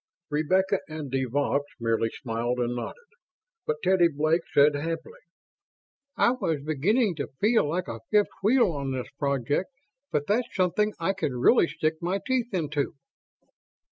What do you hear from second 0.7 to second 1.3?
and de